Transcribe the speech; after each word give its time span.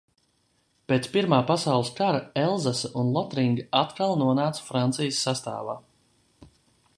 Pēc 0.91 1.09
Pirmā 1.17 1.37
pasaules 1.51 1.91
kara 1.99 2.21
Elzasa 2.45 2.91
un 3.03 3.11
Lotringa 3.17 3.67
atkal 3.83 4.17
nonāca 4.23 4.67
Francijas 4.71 5.21
sastāvā. 5.29 5.77